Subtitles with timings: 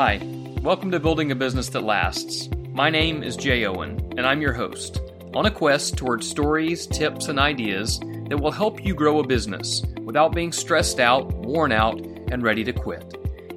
[0.00, 0.20] Hi,
[0.62, 2.48] welcome to Building a Business That Lasts.
[2.70, 5.00] My name is Jay Owen, and I'm your host.
[5.34, 7.98] On a quest towards stories, tips, and ideas
[8.28, 11.98] that will help you grow a business without being stressed out, worn out,
[12.30, 13.12] and ready to quit.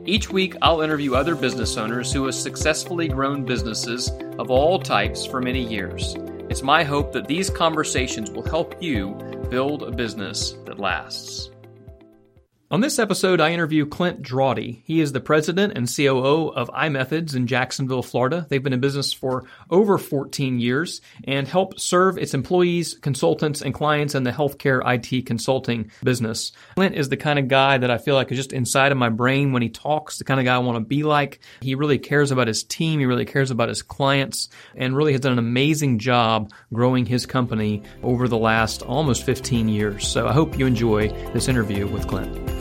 [0.07, 5.27] Each week, I'll interview other business owners who have successfully grown businesses of all types
[5.27, 6.15] for many years.
[6.49, 9.13] It's my hope that these conversations will help you
[9.51, 11.50] build a business that lasts.
[12.71, 14.81] On this episode, I interview Clint Drawdy.
[14.85, 18.47] He is the president and COO of iMethods in Jacksonville, Florida.
[18.47, 23.73] They've been in business for over 14 years and help serve its employees, consultants, and
[23.73, 26.53] clients in the healthcare IT consulting business.
[26.75, 29.09] Clint is the kind of guy that I feel like is just inside of my
[29.09, 31.41] brain when he talks, the kind of guy I want to be like.
[31.59, 35.19] He really cares about his team, he really cares about his clients, and really has
[35.19, 40.07] done an amazing job growing his company over the last almost 15 years.
[40.07, 42.60] So I hope you enjoy this interview with Clint.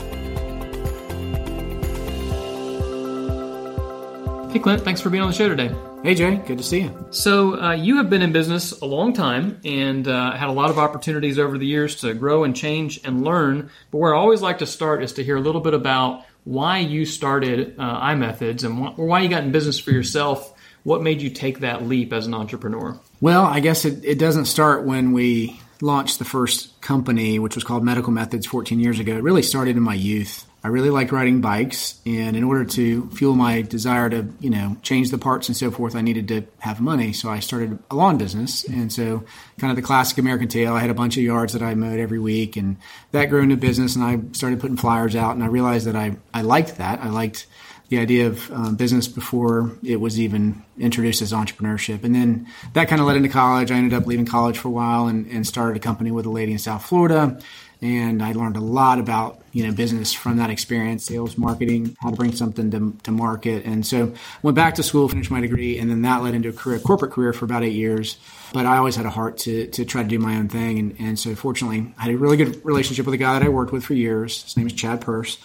[4.51, 5.73] Hey, Clint, thanks for being on the show today.
[6.03, 7.07] Hey, Jay, good to see you.
[7.11, 10.69] So, uh, you have been in business a long time and uh, had a lot
[10.69, 13.69] of opportunities over the years to grow and change and learn.
[13.91, 16.79] But where I always like to start is to hear a little bit about why
[16.79, 20.53] you started uh, iMethods and wh- why you got in business for yourself.
[20.83, 22.99] What made you take that leap as an entrepreneur?
[23.21, 27.63] Well, I guess it, it doesn't start when we launched the first company, which was
[27.63, 29.13] called Medical Methods 14 years ago.
[29.15, 30.45] It really started in my youth.
[30.63, 34.77] I really liked riding bikes, and in order to fuel my desire to, you know,
[34.83, 37.13] change the parts and so forth, I needed to have money.
[37.13, 39.23] So I started a lawn business, and so
[39.57, 40.73] kind of the classic American tale.
[40.73, 42.77] I had a bunch of yards that I mowed every week, and
[43.11, 43.95] that grew into business.
[43.95, 46.99] And I started putting flyers out, and I realized that I I liked that.
[46.99, 47.47] I liked
[47.89, 52.05] the idea of um, business before it was even introduced as entrepreneurship.
[52.05, 53.69] And then that kind of led into college.
[53.69, 56.29] I ended up leaving college for a while and, and started a company with a
[56.29, 57.37] lady in South Florida
[57.81, 62.11] and I learned a lot about you know business from that experience, sales, marketing, how
[62.11, 64.13] to bring something to, to market, and so
[64.43, 67.11] went back to school, finished my degree, and then that led into a career, corporate
[67.11, 68.17] career for about eight years.
[68.53, 70.95] But I always had a heart to to try to do my own thing, and,
[70.99, 73.71] and so fortunately, I had a really good relationship with a guy that I worked
[73.71, 74.43] with for years.
[74.43, 75.37] His name is Chad Purse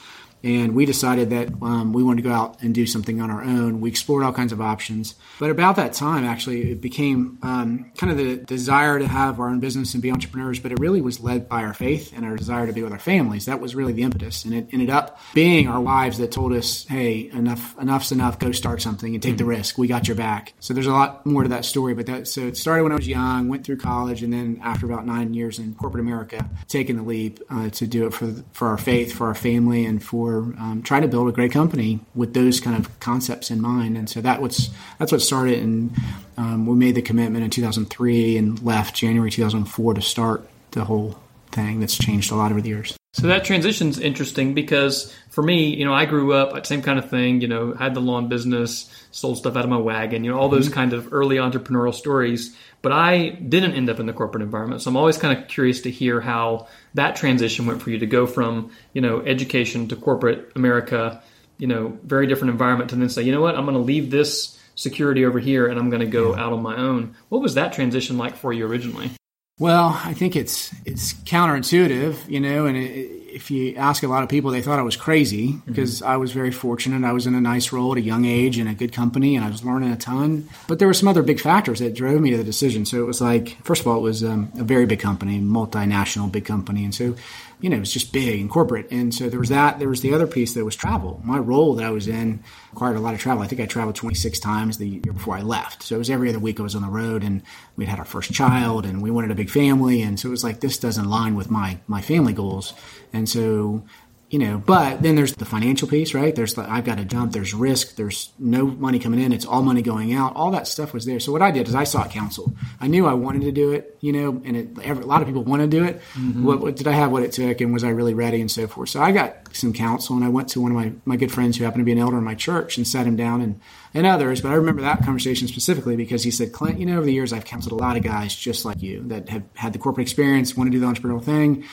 [0.46, 3.42] and we decided that um, we wanted to go out and do something on our
[3.42, 3.80] own.
[3.80, 8.12] We explored all kinds of options, but about that time, actually, it became um, kind
[8.12, 10.60] of the desire to have our own business and be entrepreneurs.
[10.60, 12.98] But it really was led by our faith and our desire to be with our
[13.00, 13.46] families.
[13.46, 16.86] That was really the impetus, and it ended up being our wives that told us,
[16.86, 18.38] "Hey, enough, enough's enough.
[18.38, 19.38] Go start something and take mm-hmm.
[19.38, 19.78] the risk.
[19.78, 22.42] We got your back." So there's a lot more to that story, but that so
[22.42, 25.58] it started when I was young, went through college, and then after about nine years
[25.58, 29.26] in corporate America, taking the leap uh, to do it for for our faith, for
[29.26, 33.00] our family, and for um, try to build a great company with those kind of
[33.00, 33.96] concepts in mind.
[33.96, 35.58] And so that was that's what started.
[35.58, 35.94] And
[36.36, 41.18] um, we made the commitment in 2003 and left January 2004 to start the whole
[41.52, 41.80] thing.
[41.80, 42.96] That's changed a lot over the years.
[43.16, 47.08] So that transition's interesting because for me, you know, I grew up same kind of
[47.08, 47.40] thing.
[47.40, 50.22] You know, had the lawn business, sold stuff out of my wagon.
[50.22, 50.74] You know, all those mm-hmm.
[50.74, 52.54] kind of early entrepreneurial stories.
[52.82, 55.80] But I didn't end up in the corporate environment, so I'm always kind of curious
[55.82, 59.96] to hear how that transition went for you to go from you know education to
[59.96, 61.22] corporate America.
[61.58, 64.10] You know, very different environment to then say, you know what, I'm going to leave
[64.10, 66.44] this security over here and I'm going to go yeah.
[66.44, 67.16] out on my own.
[67.30, 69.10] What was that transition like for you originally?
[69.58, 74.22] Well, I think it's it's counterintuitive, you know, and it, if you ask a lot
[74.22, 76.08] of people, they thought I was crazy because mm-hmm.
[76.08, 77.06] I was very fortunate.
[77.06, 79.44] I was in a nice role at a young age in a good company, and
[79.44, 80.48] I was learning a ton.
[80.68, 82.84] But there were some other big factors that drove me to the decision.
[82.84, 86.30] So it was like, first of all, it was um, a very big company, multinational
[86.30, 87.14] big company, and so
[87.60, 88.88] you know, it was just big and corporate.
[88.90, 89.78] And so there was that.
[89.78, 91.20] There was the other piece that was travel.
[91.24, 93.42] My role that I was in required a lot of travel.
[93.42, 95.82] I think I traveled 26 times the year before I left.
[95.82, 97.42] So it was every other week I was on the road and
[97.76, 100.02] we'd had our first child and we wanted a big family.
[100.02, 102.74] And so it was like, this doesn't align with my, my family goals.
[103.12, 103.84] And so
[104.28, 106.34] you know, but then there's the financial piece, right?
[106.34, 109.62] There's the, I've got to jump, there's risk, there's no money coming in, it's all
[109.62, 110.34] money going out.
[110.34, 111.20] All that stuff was there.
[111.20, 112.52] So what I did is I sought counsel.
[112.80, 115.28] I knew I wanted to do it, you know, and it, every, a lot of
[115.28, 116.00] people want to do it.
[116.14, 116.44] Mm-hmm.
[116.44, 118.66] What, what, did I have what it took and was I really ready and so
[118.66, 118.88] forth?
[118.88, 121.56] So I got some counsel and I went to one of my, my good friends
[121.56, 123.60] who happened to be an elder in my church and sat him down and,
[123.94, 124.40] and others.
[124.40, 127.32] But I remember that conversation specifically because he said, Clint, you know, over the years
[127.32, 130.56] I've counseled a lot of guys just like you that have had the corporate experience,
[130.56, 131.64] want to do the entrepreneurial thing.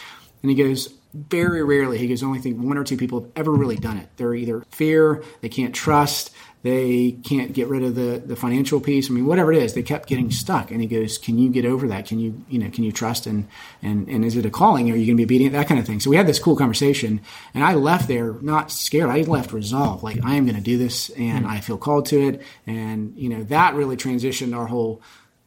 [0.44, 3.52] And he goes, very rarely, he goes, only think one or two people have ever
[3.52, 4.10] really done it.
[4.18, 6.32] They're either fear, they can't trust,
[6.64, 9.10] they can't get rid of the, the financial piece.
[9.10, 10.72] I mean, whatever it is, they kept getting stuck.
[10.72, 12.08] And he goes, can you get over that?
[12.08, 13.28] Can you, you know, can you trust?
[13.28, 13.48] And,
[13.82, 14.90] and, and is it a calling?
[14.90, 15.54] Are you going to be obedient?
[15.54, 16.00] That kind of thing.
[16.00, 17.20] So we had this cool conversation
[17.54, 19.10] and I left there not scared.
[19.10, 20.04] I left resolved.
[20.04, 21.54] Like I am going to do this and mm-hmm.
[21.54, 22.42] I feel called to it.
[22.66, 25.02] And, you know, that really transitioned our whole,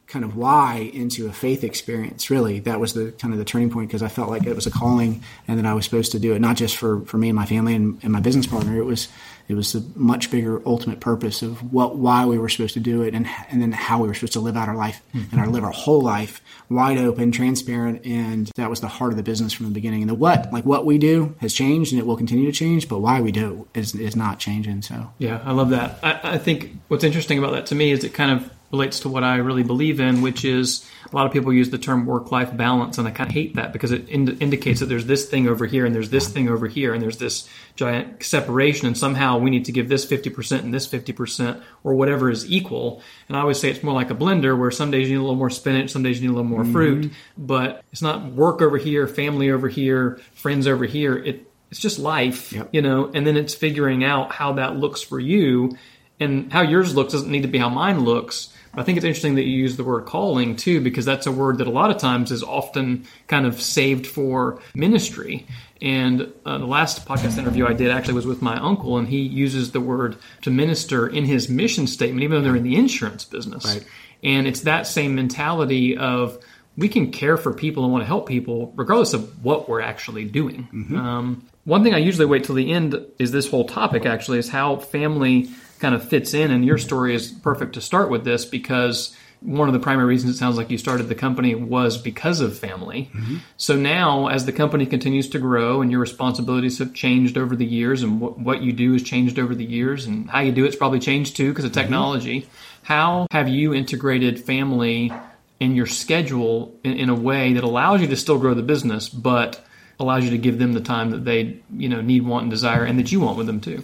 [0.07, 3.69] kind of why into a faith experience really that was the kind of the turning
[3.69, 6.19] point because i felt like it was a calling and that i was supposed to
[6.19, 8.77] do it not just for, for me and my family and, and my business partner
[8.77, 9.07] it was
[9.47, 13.03] It was a much bigger ultimate purpose of what, why we were supposed to do
[13.03, 15.31] it, and and then how we were supposed to live out our life mm-hmm.
[15.31, 19.17] and our live our whole life wide open, transparent, and that was the heart of
[19.17, 20.01] the business from the beginning.
[20.01, 22.89] And the what, like what we do, has changed and it will continue to change,
[22.89, 24.81] but why we do is is not changing.
[24.81, 25.99] So yeah, I love that.
[26.03, 29.09] I, I think what's interesting about that to me is it kind of relates to
[29.09, 32.31] what I really believe in, which is a lot of people use the term work
[32.31, 35.29] life balance, and I kind of hate that because it ind- indicates that there's this
[35.29, 38.97] thing over here and there's this thing over here, and there's this giant separation, and
[38.97, 43.01] somehow we need to give this 50% and this 50% or whatever is equal.
[43.29, 45.23] And I always say it's more like a blender where some days you need a
[45.23, 46.73] little more spinach, some days you need a little more mm-hmm.
[46.73, 51.15] fruit, but it's not work over here, family over here, friends over here.
[51.15, 52.69] It, it's just life, yep.
[52.71, 55.77] you know, and then it's figuring out how that looks for you
[56.19, 59.35] and how yours looks doesn't need to be how mine looks I think it's interesting
[59.35, 61.97] that you use the word calling too, because that's a word that a lot of
[61.97, 65.47] times is often kind of saved for ministry.
[65.81, 69.19] And uh, the last podcast interview I did actually was with my uncle, and he
[69.21, 73.25] uses the word to minister in his mission statement, even though they're in the insurance
[73.25, 73.65] business.
[73.65, 73.85] Right.
[74.23, 76.43] And it's that same mentality of
[76.75, 80.25] we can care for people and want to help people regardless of what we're actually
[80.25, 80.67] doing.
[80.71, 80.97] Mm-hmm.
[80.97, 84.47] Um, one thing I usually wait till the end is this whole topic actually is
[84.49, 85.49] how family
[85.79, 86.51] kind of fits in.
[86.51, 90.35] And your story is perfect to start with this because one of the primary reasons
[90.35, 93.09] it sounds like you started the company was because of family.
[93.13, 93.37] Mm-hmm.
[93.57, 97.65] So now, as the company continues to grow and your responsibilities have changed over the
[97.65, 100.65] years, and what, what you do has changed over the years, and how you do
[100.65, 101.81] it's probably changed too because of mm-hmm.
[101.81, 102.41] technology.
[102.41, 102.51] Mm-hmm.
[102.83, 105.11] How have you integrated family
[105.59, 109.09] in your schedule in, in a way that allows you to still grow the business,
[109.09, 109.63] but
[109.99, 112.83] allows you to give them the time that they you know need, want, and desire,
[112.83, 113.83] and that you want with them too?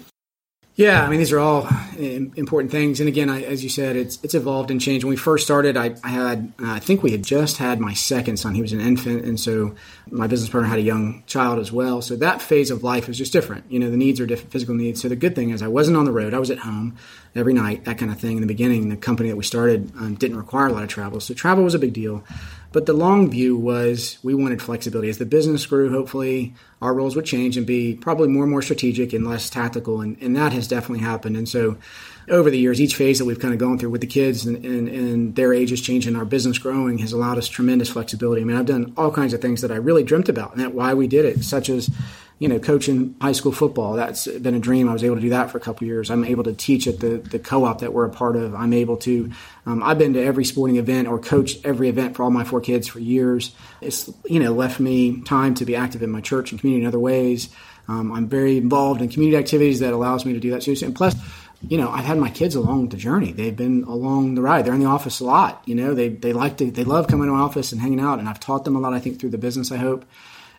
[0.75, 1.68] Yeah, I mean these are all
[2.00, 5.06] important things, and again, I, as you said, it's it's evolved and changed.
[5.06, 7.94] When we first started, I, I had uh, I think we had just had my
[7.94, 8.56] second son.
[8.56, 9.75] He was an infant, and so
[10.10, 12.02] my business partner had a young child as well.
[12.02, 13.72] So that phase of life was just different.
[13.72, 15.00] You know, the needs are different, physical needs.
[15.00, 16.34] So the good thing is, I wasn't on the road.
[16.34, 16.98] I was at home
[17.36, 18.38] every night, that kind of thing.
[18.38, 21.20] In the beginning, the company that we started um, didn't require a lot of travel,
[21.20, 22.24] so travel was a big deal.
[22.74, 25.08] But the long view was we wanted flexibility.
[25.08, 28.64] As the business grew, hopefully our roles would change and be probably more and more
[28.64, 30.02] strategic and less tactical.
[30.02, 31.38] And, and that has definitely happened.
[31.38, 31.78] And so
[32.30, 34.66] over the years, each phase that we've kind of gone through with the kids and,
[34.66, 38.42] and, and their ages changing, our business growing has allowed us tremendous flexibility.
[38.42, 40.74] I mean, I've done all kinds of things that I really dreamt about and that
[40.74, 41.92] why we did it, such as
[42.44, 43.94] you know, coaching high school football.
[43.94, 44.90] That's been a dream.
[44.90, 46.12] I was able to do that for a couple years.
[46.12, 48.54] I'm able to teach at the, the co-op that we're a part of.
[48.54, 49.31] I'm able to,
[49.66, 52.60] um, I've been to every sporting event or coached every event for all my four
[52.60, 53.56] kids for years.
[53.80, 56.88] It's, you know, left me time to be active in my church and community in
[56.90, 57.48] other ways.
[57.88, 60.75] Um, I'm very involved in community activities that allows me to do that too.
[60.84, 61.16] And plus,
[61.66, 63.31] you know, I've had my kids along the journey.
[63.31, 64.66] They've been along the ride.
[64.66, 65.63] They're in the office a lot.
[65.66, 68.19] You know, they, they like to, they love coming to my office and hanging out.
[68.19, 70.04] And I've taught them a lot, I think, through the business, I hope.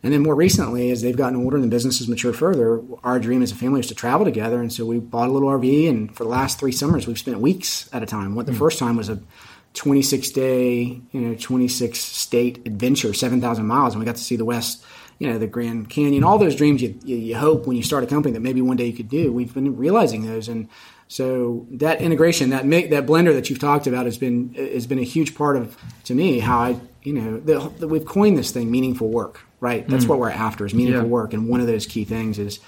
[0.05, 3.19] And then more recently, as they've gotten older and the business has matured further, our
[3.19, 4.61] dream as a family is to travel together.
[4.61, 7.41] And so we bought a little RV, and for the last three summers, we've spent
[7.41, 8.35] weeks at a time.
[8.35, 8.59] What the mm.
[8.59, 9.19] first time was a
[9.73, 14.45] 26 day, you know, 26 state adventure, 7,000 miles, and we got to see the
[14.45, 14.85] West,
[15.19, 18.05] you know, the Grand Canyon, all those dreams you, you, you hope when you start
[18.05, 19.33] a company that maybe one day you could do.
[19.33, 20.69] We've been realizing those, and
[21.09, 24.99] so that integration, that make, that blender that you've talked about has been has been
[24.99, 28.51] a huge part of to me how I you know the, the, we've coined this
[28.51, 29.89] thing meaningful work right?
[29.89, 30.09] That's mm.
[30.09, 31.09] what we're after is meaningful yeah.
[31.09, 31.33] work.
[31.33, 32.61] And one of those key things is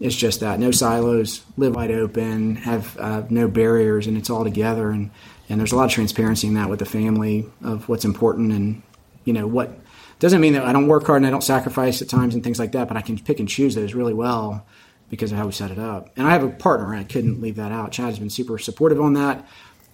[0.00, 4.42] is just that no silos, live wide open, have uh, no barriers, and it's all
[4.42, 4.90] together.
[4.90, 5.12] And
[5.48, 8.82] and there's a lot of transparency in that with the family of what's important and
[9.24, 9.78] you know what
[10.18, 12.58] doesn't mean that I don't work hard and I don't sacrifice at times and things
[12.58, 14.66] like that, but I can pick and choose those really well
[15.10, 16.08] because of how we set it up.
[16.16, 17.92] And I have a partner, and I couldn't leave that out.
[17.92, 19.46] Chad has been super supportive on that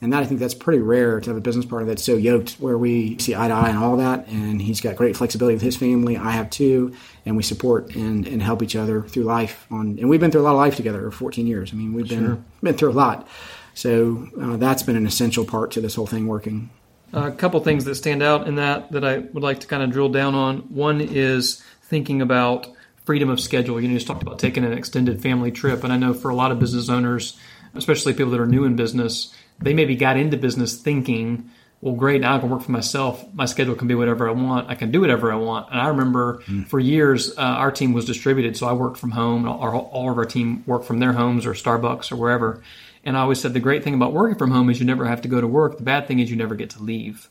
[0.02, 2.52] and that I think that's pretty rare to have a business partner that's so yoked
[2.54, 4.28] where we see eye to eye and all that.
[4.28, 6.18] And he's got great flexibility with his family.
[6.18, 6.94] I have too,
[7.24, 9.66] and we support and, and help each other through life.
[9.70, 11.72] On and we've been through a lot of life together for 14 years.
[11.72, 12.44] I mean, we've been sure.
[12.62, 13.26] been through a lot.
[13.72, 16.70] So uh, that's been an essential part to this whole thing working.
[17.12, 19.90] A couple things that stand out in that that I would like to kind of
[19.90, 20.58] drill down on.
[20.74, 22.68] One is thinking about
[23.06, 23.80] freedom of schedule.
[23.80, 26.30] You know, you just talked about taking an extended family trip, and I know for
[26.30, 27.38] a lot of business owners,
[27.74, 32.20] especially people that are new in business they maybe got into business thinking, well, great,
[32.20, 33.24] now I can work for myself.
[33.34, 34.68] My schedule can be whatever I want.
[34.68, 35.70] I can do whatever I want.
[35.70, 36.66] And I remember mm.
[36.66, 38.56] for years, uh, our team was distributed.
[38.56, 39.46] So I worked from home.
[39.46, 42.62] All, all of our team worked from their homes or Starbucks or wherever.
[43.04, 45.22] And I always said the great thing about working from home is you never have
[45.22, 45.76] to go to work.
[45.76, 47.28] The bad thing is you never get to leave.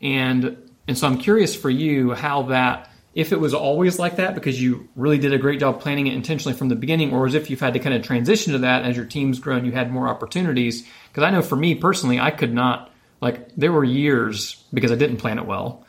[0.00, 0.56] And
[0.86, 4.60] and so I'm curious for you how that if it was always like that because
[4.60, 7.50] you really did a great job planning it intentionally from the beginning, or as if
[7.50, 10.08] you've had to kind of transition to that as your team's grown, you had more
[10.08, 10.86] opportunities.
[11.08, 14.96] Because I know for me personally, I could not, like, there were years because I
[14.96, 15.84] didn't plan it well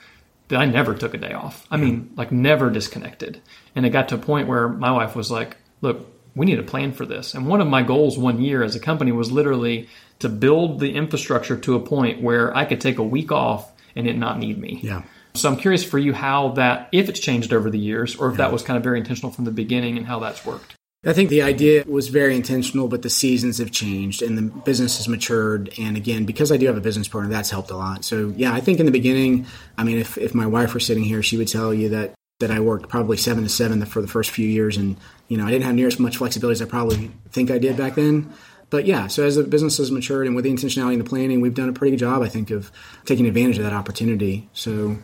[0.47, 1.67] that I never took a day off.
[1.69, 3.41] I mean, like, never disconnected.
[3.75, 6.63] And it got to a point where my wife was like, look, we need a
[6.63, 7.35] plan for this.
[7.35, 10.95] And one of my goals one year as a company was literally to build the
[10.95, 14.57] infrastructure to a point where I could take a week off and it not need
[14.57, 14.79] me.
[14.81, 15.03] Yeah.
[15.35, 18.37] So I'm curious for you how that, if it's changed over the years, or if
[18.37, 20.75] that was kind of very intentional from the beginning and how that's worked.
[21.05, 24.97] I think the idea was very intentional, but the seasons have changed and the business
[24.97, 25.73] has matured.
[25.79, 28.03] And again, because I do have a business partner, that's helped a lot.
[28.03, 29.45] So yeah, I think in the beginning,
[29.77, 32.51] I mean, if, if my wife were sitting here, she would tell you that that
[32.51, 34.95] I worked probably seven to seven for the first few years, and
[35.27, 37.75] you know I didn't have near as much flexibility as I probably think I did
[37.77, 38.33] back then.
[38.69, 41.41] But yeah, so as the business has matured and with the intentionality and the planning,
[41.41, 42.71] we've done a pretty good job, I think, of
[43.05, 44.47] taking advantage of that opportunity.
[44.53, 44.97] So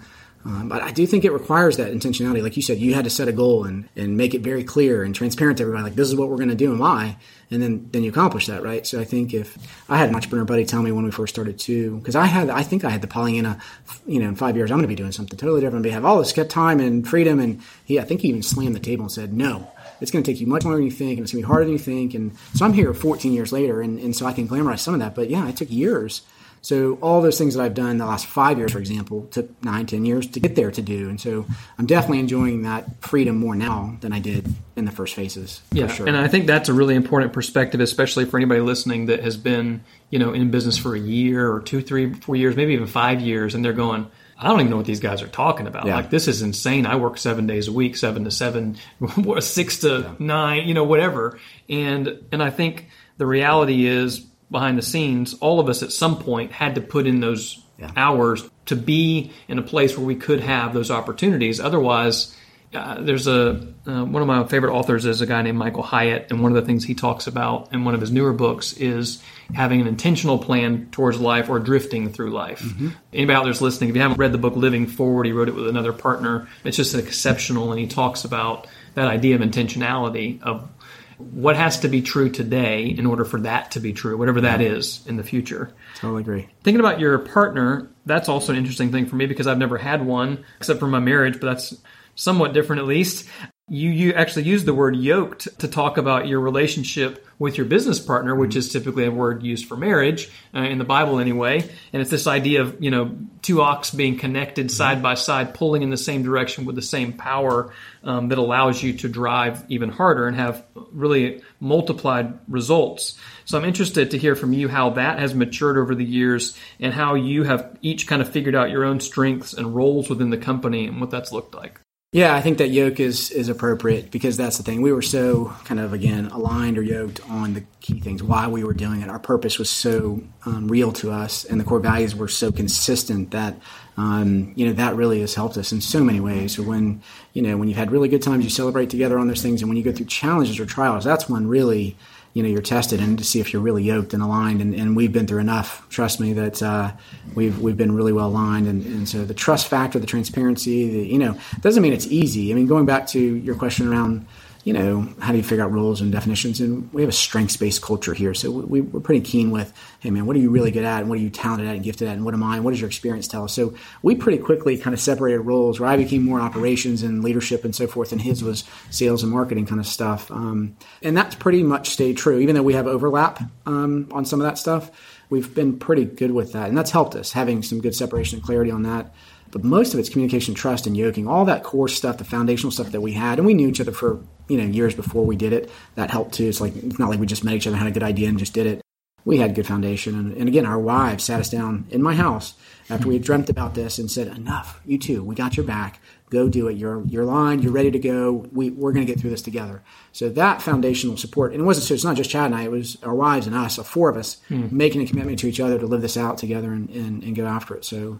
[0.45, 2.43] um, but I do think it requires that intentionality.
[2.43, 5.03] Like you said, you had to set a goal and, and make it very clear
[5.03, 5.83] and transparent to everybody.
[5.83, 7.17] Like this is what we're going to do and why,
[7.49, 8.85] and then then you accomplish that, right?
[8.85, 9.57] So I think if
[9.89, 12.51] I had an entrepreneur buddy tell me when we first started too, because I had
[12.51, 13.59] I think I had the Pollyanna,
[14.05, 15.81] you know, in five years I'm going to be doing something totally different.
[15.81, 18.79] But have all this time and freedom, and he I think he even slammed the
[18.79, 19.71] table and said no.
[19.99, 21.51] It's going to take you much longer than you think, and it's going to be
[21.51, 22.13] harder than you think.
[22.13, 24.99] And so I'm here 14 years later, and, and so I can glamorize some of
[24.99, 25.15] that.
[25.15, 26.21] But yeah, it took years
[26.65, 29.85] so all those things that I've done the last five years, for example, took nine,
[29.85, 31.09] ten years to get there to do.
[31.09, 31.45] And so
[31.77, 35.61] I'm definitely enjoying that freedom more now than I did in the first phases.
[35.71, 36.07] Yeah, sure.
[36.07, 39.83] and I think that's a really important perspective, especially for anybody listening that has been,
[40.09, 43.21] you know, in business for a year or two, three, four years, maybe even five
[43.21, 45.85] years, and they're going, I don't even know what these guys are talking about.
[45.85, 45.97] Yeah.
[45.97, 46.87] Like this is insane.
[46.87, 48.77] I work seven days a week, seven to seven,
[49.39, 50.15] six to yeah.
[50.17, 51.37] nine, you know, whatever.
[51.69, 56.17] And and I think the reality is behind the scenes, all of us at some
[56.19, 57.91] point had to put in those yeah.
[57.95, 61.59] hours to be in a place where we could have those opportunities.
[61.59, 62.35] Otherwise,
[62.73, 66.27] uh, there's a uh, one of my favorite authors is a guy named Michael Hyatt,
[66.29, 69.21] and one of the things he talks about in one of his newer books is
[69.53, 72.61] having an intentional plan towards life or drifting through life.
[72.61, 72.89] Mm-hmm.
[73.13, 75.55] Anybody out there's listening, if you haven't read the book Living Forward, he wrote it
[75.55, 76.47] with another partner.
[76.63, 80.67] It's just exceptional, and he talks about that idea of intentionality of
[81.17, 84.61] what has to be true today in order for that to be true, whatever that
[84.61, 85.73] is in the future.
[85.95, 86.47] Totally agree.
[86.63, 90.05] Thinking about your partner, that's also an interesting thing for me because I've never had
[90.05, 91.75] one except for my marriage, but that's
[92.15, 93.27] somewhat different at least.
[93.67, 97.99] You you actually use the word yoked to talk about your relationship with your business
[97.99, 101.67] partner, which is typically a word used for marriage uh, in the Bible anyway.
[101.91, 105.81] And it's this idea of you know two ox being connected side by side, pulling
[105.81, 109.89] in the same direction with the same power um, that allows you to drive even
[109.89, 113.17] harder and have really multiplied results.
[113.45, 116.93] So I'm interested to hear from you how that has matured over the years and
[116.93, 120.37] how you have each kind of figured out your own strengths and roles within the
[120.37, 121.79] company and what that's looked like.
[122.15, 124.81] Yeah, I think that yoke is is appropriate because that's the thing.
[124.81, 128.63] We were so kind of again aligned or yoked on the key things, why we
[128.63, 129.09] were doing it.
[129.09, 133.31] Our purpose was so um, real to us, and the core values were so consistent
[133.31, 133.59] that
[133.97, 136.55] um, you know that really has helped us in so many ways.
[136.55, 137.03] So when
[137.33, 139.67] you know when you've had really good times, you celebrate together on those things, and
[139.67, 141.97] when you go through challenges or trials, that's when really
[142.35, 144.61] you know you're tested and to see if you're really yoked and aligned.
[144.61, 145.87] And, and we've been through enough.
[145.89, 146.91] Trust me that uh,
[147.33, 148.67] we've we've been really well aligned.
[148.67, 152.51] And, and so the trust factor the transparency the you know doesn't mean it's easy.
[152.51, 154.27] I mean going back to your question around
[154.65, 156.59] you know, how do you figure out rules and definitions?
[156.59, 158.33] And we have a strengths based culture here.
[158.33, 161.01] So we, are pretty keen with, hey, man, what are you really good at?
[161.01, 162.15] And what are you talented at and gifted at?
[162.15, 162.55] And what am I?
[162.55, 163.53] And what does your experience tell us?
[163.53, 167.63] So we pretty quickly kind of separated roles where I became more operations and leadership
[167.63, 170.31] and so forth, and his was sales and marketing kind of stuff.
[170.31, 174.41] Um, and that's pretty much stayed true, even though we have overlap um, on some
[174.41, 174.89] of that stuff.
[175.29, 176.69] We've been pretty good with that.
[176.69, 179.13] And that's helped us having some good separation and clarity on that
[179.55, 181.29] but most of it's communication, trust, and yoking.
[181.29, 183.93] All that core stuff, the foundational stuff that we had, and we knew each other
[183.93, 185.71] for you know years before we did it.
[185.95, 186.45] That helped too.
[186.45, 188.37] It's like it's not like we just met each other, had a good idea, and
[188.37, 188.81] just did it.
[189.23, 192.55] We had good foundation, and, and again, our wives sat us down in my house
[192.89, 196.01] after we had dreamt about this and said, "Enough, you two, we got your back.
[196.29, 196.75] Go do it.
[196.75, 197.63] You're you're lined.
[197.63, 198.45] You're ready to go.
[198.51, 201.85] We we're going to get through this together." So that foundational support, and it wasn't
[201.85, 202.63] so it's not just Chad and I.
[202.63, 204.67] It was our wives and us, the four of us, hmm.
[204.69, 207.45] making a commitment to each other to live this out together and, and, and go
[207.45, 207.85] after it.
[207.85, 208.19] So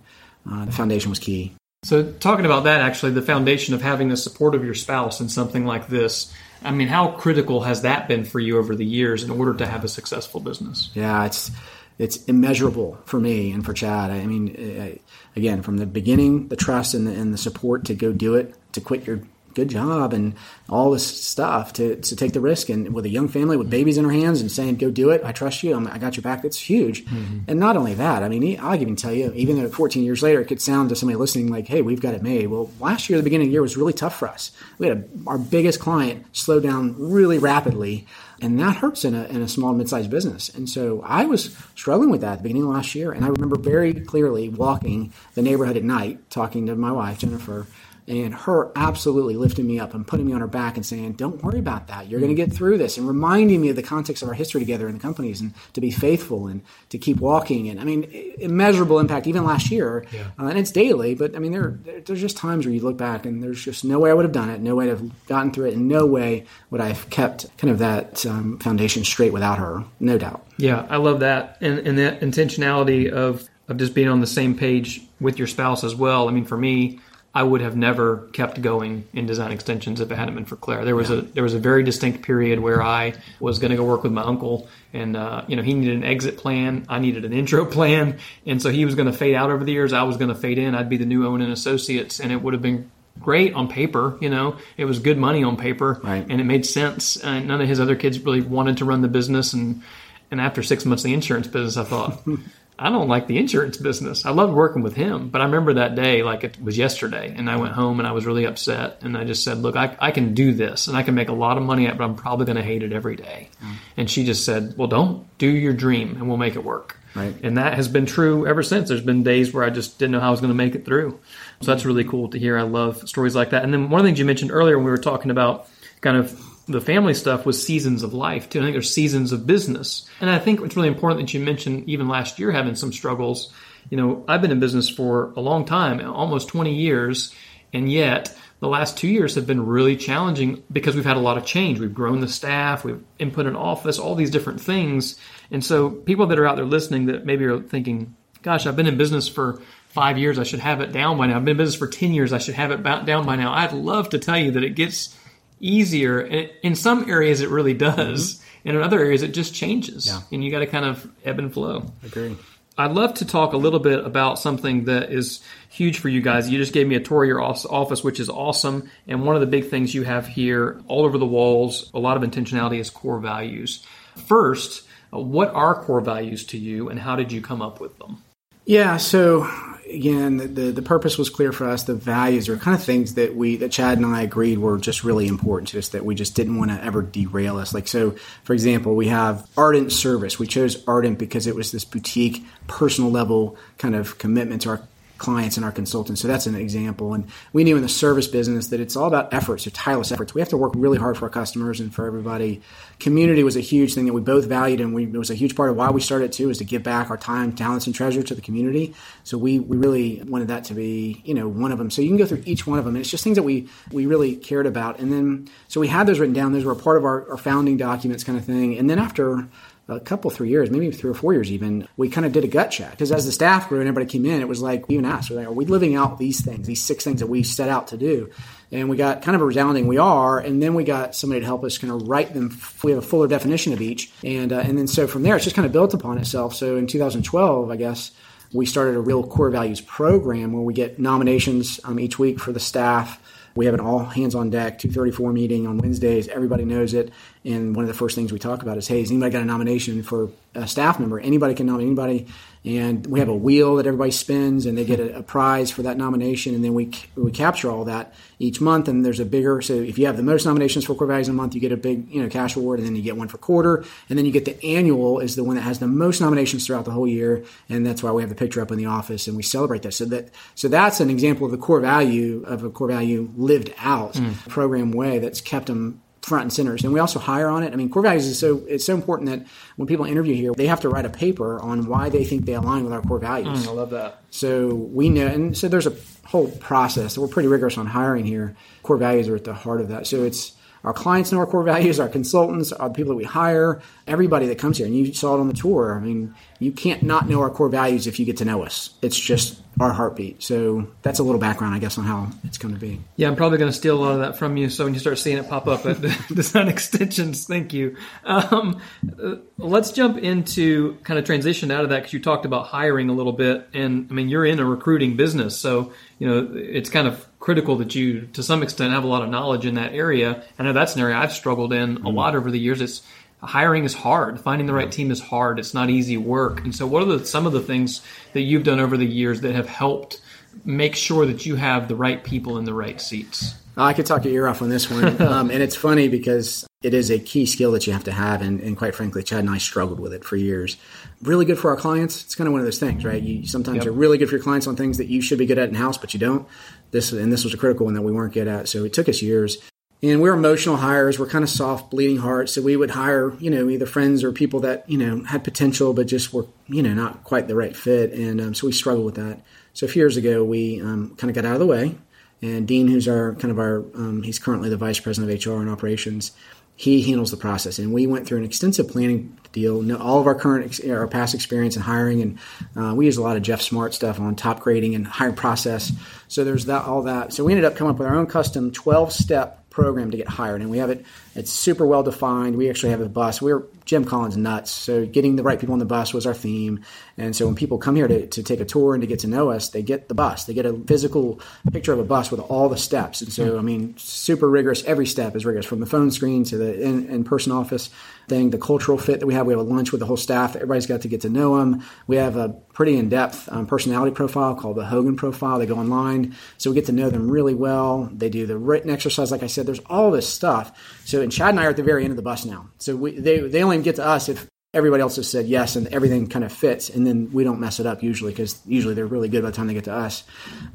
[0.49, 1.53] uh, the foundation was key.
[1.83, 5.29] So, talking about that, actually, the foundation of having the support of your spouse in
[5.29, 6.33] something like this,
[6.63, 9.67] I mean, how critical has that been for you over the years in order to
[9.67, 10.89] have a successful business?
[10.95, 11.51] Yeah, it's
[11.99, 14.11] it's immeasurable for me and for Chad.
[14.11, 14.99] I mean,
[15.35, 18.55] again, from the beginning, the trust and the, and the support to go do it,
[18.73, 19.21] to quit your
[19.55, 20.35] good job and
[20.69, 22.69] all this stuff to, to take the risk.
[22.69, 25.21] And with a young family with babies in her hands and saying go do it.
[25.23, 25.73] I trust you.
[25.75, 26.43] I'm, i got your back.
[26.43, 27.05] That's huge.
[27.05, 27.39] Mm-hmm.
[27.47, 30.41] and not only that i mean i'll even tell you even though 14 years later
[30.41, 32.47] it could sound to somebody listening like hey we've got it made.
[32.47, 34.51] Well last year the beginning of the year was really tough for us.
[34.77, 38.05] We had a, our biggest client slow down really rapidly
[38.41, 40.49] and that hurts in a, in a small mid-sized business.
[40.49, 43.11] And so i was struggling with that at the beginning of last year.
[43.11, 47.67] And i remember very clearly walking the neighborhood at night talking to my wife Jennifer
[48.07, 51.43] and her absolutely lifting me up and putting me on her back and saying, "Don't
[51.43, 52.07] worry about that.
[52.07, 54.61] You're going to get through this," and reminding me of the context of our history
[54.61, 57.67] together in the companies and to be faithful and to keep walking.
[57.67, 58.03] And I mean,
[58.37, 60.27] immeasurable impact even last year, yeah.
[60.39, 61.15] uh, and it's daily.
[61.15, 63.99] But I mean, there there's just times where you look back and there's just no
[63.99, 66.05] way I would have done it, no way to have gotten through it, and no
[66.05, 70.45] way would I have kept kind of that um, foundation straight without her, no doubt.
[70.57, 74.55] Yeah, I love that, and and the intentionality of of just being on the same
[74.55, 76.29] page with your spouse as well.
[76.29, 76.99] I mean, for me,
[77.35, 80.85] I would have never kept going in Design Extensions if it hadn't been for Claire.
[80.85, 81.17] There was yeah.
[81.17, 84.13] a there was a very distinct period where I was going to go work with
[84.13, 87.65] my uncle, and uh, you know he needed an exit plan, I needed an intro
[87.65, 89.91] plan, and so he was going to fade out over the years.
[89.91, 90.75] I was going to fade in.
[90.75, 92.89] I'd be the new Owen and Associates, and it would have been
[93.19, 94.17] great on paper.
[94.21, 96.25] You know, it was good money on paper, right.
[96.29, 97.17] and it made sense.
[97.17, 99.83] And none of his other kids really wanted to run the business, and
[100.31, 102.25] and after six months in the insurance business, I thought.
[102.77, 104.25] I don't like the insurance business.
[104.25, 107.49] I loved working with him, but I remember that day like it was yesterday, and
[107.49, 110.11] I went home and I was really upset, and I just said, "Look, I, I
[110.11, 112.15] can do this, and I can make a lot of money at, it, but I'm
[112.15, 113.75] probably going to hate it every day." Mm.
[113.97, 117.33] And she just said, "Well, don't do your dream, and we'll make it work." Right.
[117.43, 118.89] And that has been true ever since.
[118.89, 120.83] There's been days where I just didn't know how I was going to make it
[120.83, 121.17] through.
[121.61, 122.57] So that's really cool to hear.
[122.57, 123.63] I love stories like that.
[123.63, 125.69] And then one of the things you mentioned earlier when we were talking about
[126.01, 128.59] kind of the family stuff was seasons of life too.
[128.59, 130.09] I think there's seasons of business.
[130.19, 133.53] And I think it's really important that you mentioned even last year having some struggles.
[133.89, 137.33] You know, I've been in business for a long time, almost 20 years,
[137.71, 141.37] and yet the last two years have been really challenging because we've had a lot
[141.37, 141.79] of change.
[141.79, 145.19] We've grown the staff, we've input an office, all these different things.
[145.51, 148.87] And so people that are out there listening that maybe are thinking, gosh, I've been
[148.87, 151.37] in business for five years, I should have it down by now.
[151.37, 153.53] I've been in business for 10 years, I should have it down by now.
[153.53, 155.15] I'd love to tell you that it gets
[155.59, 156.21] easier.
[156.21, 158.35] In some areas, it really does.
[158.35, 158.67] Mm-hmm.
[158.67, 160.07] And in other areas, it just changes.
[160.07, 160.21] Yeah.
[160.31, 161.85] And you got to kind of ebb and flow.
[162.03, 162.35] Agree.
[162.77, 166.49] I'd love to talk a little bit about something that is huge for you guys.
[166.49, 168.89] You just gave me a tour of your office, which is awesome.
[169.07, 172.17] And one of the big things you have here, all over the walls, a lot
[172.17, 173.85] of intentionality is core values.
[174.27, 178.23] First, what are core values to you, and how did you come up with them?
[178.65, 179.49] Yeah, so
[179.89, 181.83] again, the the purpose was clear for us.
[181.83, 185.03] The values are kind of things that we that Chad and I agreed were just
[185.03, 187.73] really important to us that we just didn't want to ever derail us.
[187.73, 190.39] Like so, for example, we have ardent service.
[190.39, 194.81] We chose ardent because it was this boutique, personal level kind of commitment to our
[195.17, 196.21] clients and our consultants.
[196.21, 197.13] So that's an example.
[197.13, 200.33] And we knew in the service business that it's all about efforts, so tireless efforts.
[200.33, 202.61] We have to work really hard for our customers and for everybody.
[202.99, 205.55] Community was a huge thing that we both valued, and we, it was a huge
[205.55, 208.23] part of why we started too, is to give back our time, talents, and treasure
[208.23, 208.93] to the community.
[209.23, 211.89] So we, we really wanted that to be, you know, one of them.
[211.89, 213.67] So you can go through each one of them, and it's just things that we
[213.91, 214.99] we really cared about.
[214.99, 217.37] And then so we had those written down; those were a part of our, our
[217.37, 218.77] founding documents, kind of thing.
[218.77, 219.47] And then after
[219.87, 222.47] a couple, three years, maybe three or four years even, we kind of did a
[222.47, 222.91] gut check.
[222.91, 225.29] Because as the staff grew and everybody came in, it was like, we even asked,
[225.29, 228.31] are we living out these things, these six things that we set out to do?
[228.71, 230.39] And we got kind of a resounding, we are.
[230.39, 232.57] And then we got somebody to help us kind of write them.
[232.83, 234.11] We have a fuller definition of each.
[234.23, 236.55] And, uh, and then so from there, it's just kind of built upon itself.
[236.55, 238.11] So in 2012, I guess,
[238.53, 242.51] we started a real core values program where we get nominations um, each week for
[242.51, 243.19] the staff
[243.55, 246.27] we have an all hands on deck 234 meeting on Wednesdays.
[246.27, 247.11] Everybody knows it.
[247.45, 249.45] And one of the first things we talk about is, hey, has anybody got a
[249.45, 251.19] nomination for a staff member?
[251.19, 252.27] Anybody can nominate anybody.
[252.65, 255.83] And we have a wheel that everybody spins, and they get a, a prize for
[255.83, 256.55] that nomination.
[256.55, 258.87] And then we we capture all that each month.
[258.87, 259.61] And there's a bigger.
[259.61, 261.71] So if you have the most nominations for core values in a month, you get
[261.71, 264.25] a big you know cash award, and then you get one for quarter, and then
[264.25, 267.07] you get the annual is the one that has the most nominations throughout the whole
[267.07, 267.43] year.
[267.69, 269.93] And that's why we have the picture up in the office, and we celebrate that.
[269.93, 273.73] So that so that's an example of the core value of a core value lived
[273.77, 274.35] out mm.
[274.49, 276.73] program way that's kept them front and center.
[276.73, 277.71] And we also hire on it.
[277.71, 280.65] I mean, core values is so it's so important that when people interview here, they
[280.65, 283.65] have to write a paper on why they think they align with our core values.
[283.65, 284.21] Mm, I love that.
[284.31, 287.15] So we know, and so there's a whole process.
[287.15, 288.55] We're pretty rigorous on hiring here.
[288.81, 290.07] Core values are at the heart of that.
[290.07, 290.54] So it's
[290.85, 294.59] our clients know our core values, our consultants, our people that we hire, everybody that
[294.59, 294.85] comes here.
[294.85, 295.95] And you saw it on the tour.
[295.95, 298.91] I mean, you can't not know our core values if you get to know us.
[299.01, 300.43] It's just our heartbeat.
[300.43, 303.01] So that's a little background, I guess, on how it's going to be.
[303.15, 304.69] Yeah, I'm probably going to steal a lot of that from you.
[304.69, 307.97] So when you start seeing it pop up at the Design Extensions, thank you.
[308.23, 308.79] Um,
[309.21, 313.09] uh, let's jump into kind of transition out of that because you talked about hiring
[313.09, 313.67] a little bit.
[313.73, 315.57] And I mean, you're in a recruiting business.
[315.57, 319.21] So, you know, it's kind of critical that you, to some extent, have a lot
[319.21, 320.43] of knowledge in that area.
[320.57, 322.05] I know that's an area I've struggled in mm-hmm.
[322.07, 322.81] a lot over the years.
[322.81, 323.03] It's
[323.39, 324.41] hiring is hard.
[324.41, 325.59] Finding the right team is hard.
[325.59, 326.61] It's not easy work.
[326.61, 328.01] And so, what are the, some of the things
[328.33, 330.19] that you've done over the years that have helped
[330.65, 333.53] make sure that you have the right people in the right seats?
[333.77, 336.93] I could talk your ear off on this one, um, and it's funny because it
[336.93, 338.43] is a key skill that you have to have.
[338.43, 340.77] And, and, quite frankly, Chad and I struggled with it for years.
[341.23, 342.23] Really good for our clients.
[342.23, 343.21] It's kind of one of those things, right?
[343.21, 343.85] You sometimes yep.
[343.85, 345.73] you're really good for your clients on things that you should be good at in
[345.73, 346.47] house, but you don't.
[346.91, 348.69] This and this was a critical one that we weren't good at.
[348.69, 349.57] So it took us years.
[350.03, 351.17] And we're emotional hires.
[351.17, 352.53] We're kind of soft, bleeding hearts.
[352.53, 355.93] So we would hire, you know, either friends or people that you know had potential,
[355.93, 358.13] but just were, you know, not quite the right fit.
[358.13, 359.41] And um, so we struggled with that.
[359.73, 361.95] So a few years ago, we um, kind of got out of the way.
[362.41, 365.61] And Dean, who's our kind of our, um, he's currently the vice president of HR
[365.61, 366.31] and operations
[366.75, 367.79] he handles the process.
[367.79, 369.77] And we went through an extensive planning deal.
[370.01, 372.39] All of our current, our past experience in hiring, and
[372.75, 375.91] uh, we use a lot of Geoff Smart stuff on Topgrading and hiring process.
[376.27, 377.33] So there's that, all that.
[377.33, 380.27] So we ended up coming up with our own custom 12 step program to get
[380.27, 381.05] hired, and we have it.
[381.35, 382.57] It's super well defined.
[382.57, 383.41] We actually have a bus.
[383.41, 386.83] We're Jim Collins nuts, so getting the right people on the bus was our theme.
[387.17, 389.27] And so when people come here to, to take a tour and to get to
[389.27, 390.43] know us, they get the bus.
[390.45, 391.39] They get a physical
[391.71, 393.21] picture of a bus with all the steps.
[393.21, 394.83] And so I mean, super rigorous.
[394.83, 397.89] Every step is rigorous, from the phone screen to the in, in person office
[398.27, 399.45] thing, the cultural fit that we have.
[399.45, 400.55] We have a lunch with the whole staff.
[400.55, 401.83] Everybody's got to get to know them.
[402.07, 405.59] We have a pretty in depth um, personality profile called the Hogan profile.
[405.59, 408.09] They go online, so we get to know them really well.
[408.11, 409.65] They do the written exercise, like I said.
[409.65, 410.77] There's all this stuff.
[411.05, 412.69] So, and Chad and I are at the very end of the bus now.
[412.77, 415.87] So we, they they only get to us if everybody else has said yes and
[415.87, 419.05] everything kind of fits and then we don't mess it up usually because usually they're
[419.05, 420.23] really good by the time they get to us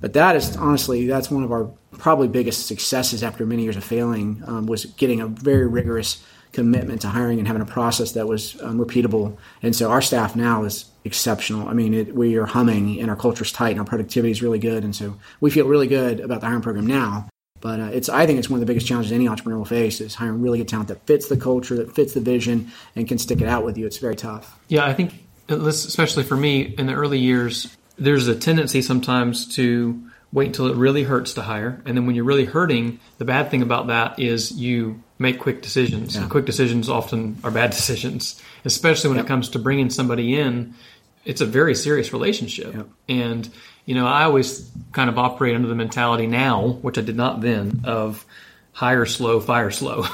[0.01, 3.85] but that is honestly that's one of our probably biggest successes after many years of
[3.85, 8.27] failing um, was getting a very rigorous commitment to hiring and having a process that
[8.27, 9.37] was um, repeatable.
[9.63, 11.69] And so our staff now is exceptional.
[11.69, 14.43] I mean, it, we are humming and our culture is tight and our productivity is
[14.43, 14.85] really good.
[14.85, 17.30] And so we feel really good about the hiring program now.
[17.61, 20.01] But uh, it's, I think it's one of the biggest challenges any entrepreneur will face
[20.01, 23.19] is hiring really good talent that fits the culture, that fits the vision, and can
[23.19, 23.87] stick it out with you.
[23.87, 24.59] It's very tough.
[24.69, 25.13] Yeah, I think,
[25.49, 30.77] especially for me in the early years, there's a tendency sometimes to wait until it
[30.77, 31.83] really hurts to hire.
[31.85, 35.61] And then when you're really hurting, the bad thing about that is you make quick
[35.61, 36.15] decisions.
[36.15, 36.23] Yeah.
[36.23, 39.27] And quick decisions often are bad decisions, especially when yep.
[39.27, 40.75] it comes to bringing somebody in.
[41.25, 42.75] It's a very serious relationship.
[43.09, 43.49] And,
[43.85, 47.41] you know, I always kind of operate under the mentality now, which I did not
[47.41, 48.25] then, of
[48.73, 50.05] hire slow, fire slow.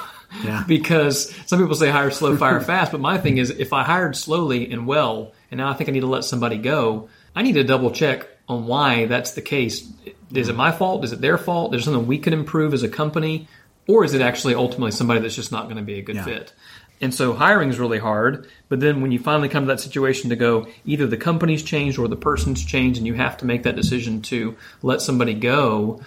[0.45, 0.65] Yeah.
[0.69, 2.93] because some people say hire slow, fire fast.
[2.93, 5.93] But my thing is, if I hired slowly and well, and now I think I
[5.93, 9.89] need to let somebody go, I need to double check on why that's the case.
[10.33, 11.05] Is it my fault?
[11.05, 11.71] Is it their fault?
[11.71, 13.49] There's something we can improve as a company
[13.87, 16.25] or is it actually ultimately somebody that's just not going to be a good yeah.
[16.25, 16.53] fit?
[17.01, 18.49] And so hiring is really hard.
[18.69, 21.99] But then when you finally come to that situation to go, either the company's changed
[21.99, 26.01] or the person's changed, and you have to make that decision to let somebody go.